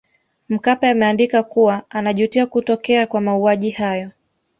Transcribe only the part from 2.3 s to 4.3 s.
kutokea kwa mauaji hayo